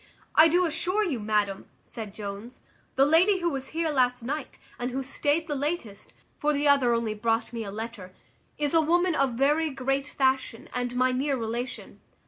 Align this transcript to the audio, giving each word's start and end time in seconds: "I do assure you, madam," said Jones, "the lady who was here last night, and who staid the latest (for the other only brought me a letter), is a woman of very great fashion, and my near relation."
"I 0.33 0.47
do 0.47 0.65
assure 0.65 1.03
you, 1.03 1.19
madam," 1.19 1.67
said 1.83 2.15
Jones, 2.15 2.61
"the 2.95 3.05
lady 3.05 3.37
who 3.37 3.51
was 3.51 3.67
here 3.67 3.91
last 3.91 4.23
night, 4.23 4.57
and 4.79 4.89
who 4.89 5.03
staid 5.03 5.47
the 5.47 5.53
latest 5.53 6.11
(for 6.39 6.53
the 6.53 6.67
other 6.67 6.91
only 6.95 7.13
brought 7.13 7.53
me 7.53 7.63
a 7.63 7.69
letter), 7.71 8.11
is 8.57 8.73
a 8.73 8.81
woman 8.81 9.13
of 9.13 9.33
very 9.33 9.69
great 9.69 10.07
fashion, 10.07 10.69
and 10.73 10.95
my 10.95 11.11
near 11.11 11.37
relation." 11.37 11.99